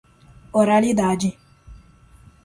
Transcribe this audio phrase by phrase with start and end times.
[0.61, 1.29] oralidade